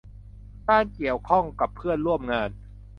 [0.69, 2.49] การเกี่ยวข้องกับเพื่อนร่วมงาน